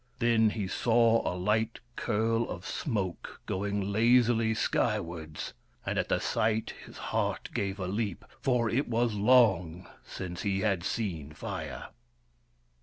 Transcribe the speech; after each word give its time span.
Then 0.17 0.49
he 0.49 0.67
saw 0.67 1.31
a 1.31 1.37
light 1.37 1.79
curl 1.95 2.49
of 2.49 2.65
smoke 2.65 3.39
going 3.45 3.93
lazily 3.93 4.55
skywards, 4.55 5.53
and 5.85 5.99
at 5.99 6.09
the 6.09 6.17
sight 6.19 6.73
his 6.87 6.97
heart 7.13 7.51
gave 7.53 7.79
a 7.79 7.85
leap, 7.87 8.25
for 8.41 8.67
it 8.67 8.87
was 8.87 9.13
long 9.13 9.87
since 10.03 10.41
he 10.41 10.61
had 10.61 10.83
seen 10.83 11.33
Fire. 11.33 11.89